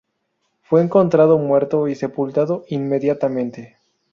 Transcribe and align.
Fue 0.63 0.81
encontrado 0.81 1.37
muerto 1.37 1.87
y 1.87 1.93
sepultado 1.93 2.65
inmediatamente. 2.69 3.77